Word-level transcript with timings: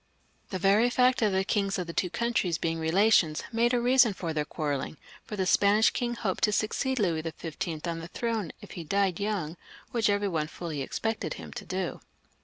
The 0.49 0.57
very 0.57 0.89
fact 0.89 1.21
of 1.21 1.31
the 1.31 1.43
kings 1.43 1.77
of 1.77 1.85
the 1.85 1.93
two 1.93 2.09
coimtries 2.09 2.59
being 2.59 2.79
relations 2.79 3.43
made 3.51 3.71
a 3.71 3.79
reason 3.79 4.13
for 4.15 4.33
their 4.33 4.45
quarrelling, 4.45 4.97
for 5.25 5.35
the 5.35 5.45
Span 5.45 5.77
ish 5.77 5.91
king 5.91 6.15
hoped 6.15 6.43
to 6.45 6.51
succeed 6.51 6.97
Louis 6.97 7.19
XV. 7.21 7.55
on 7.87 8.01
ttie 8.01 8.09
throne 8.09 8.51
if 8.61 8.71
he 8.71 8.83
died 8.83 9.19
young, 9.19 9.57
which 9.91 10.09
every 10.09 10.27
one 10.27 10.47
fully 10.47 10.81
expected 10.81 11.35
him 11.35 11.53
to 11.53 11.65
do. 11.65 11.99